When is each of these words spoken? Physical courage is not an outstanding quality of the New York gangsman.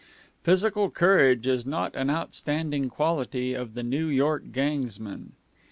Physical 0.41 0.89
courage 0.89 1.45
is 1.45 1.63
not 1.63 1.95
an 1.95 2.09
outstanding 2.09 2.89
quality 2.89 3.53
of 3.53 3.75
the 3.75 3.83
New 3.83 4.07
York 4.07 4.45
gangsman. 4.51 5.33